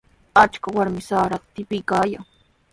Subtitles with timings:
[0.43, 2.25] Achka warmi sarata tipiykaayan.